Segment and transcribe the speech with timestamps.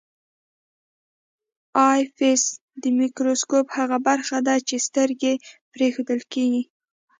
[1.89, 2.43] آی پیس
[2.81, 5.31] د مایکروسکوپ هغه برخه ده چې سترګه
[5.71, 6.63] پرې ایښودل کیږي.